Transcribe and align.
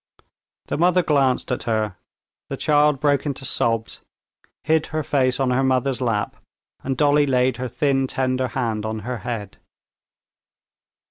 The 0.65 0.79
mother 0.79 1.03
glanced 1.03 1.51
at 1.51 1.61
her. 1.69 1.95
The 2.49 2.57
child 2.57 2.99
broke 2.99 3.27
into 3.27 3.45
sobs, 3.45 4.01
hid 4.63 4.87
her 4.87 5.03
face 5.03 5.39
on 5.39 5.51
her 5.51 5.61
mother's 5.61 6.01
lap, 6.01 6.37
and 6.83 6.97
Dolly 6.97 7.27
laid 7.27 7.57
her 7.57 7.67
thin, 7.69 8.07
tender 8.07 8.47
hand 8.47 8.83
on 8.83 9.01
her 9.05 9.19
head. 9.19 9.59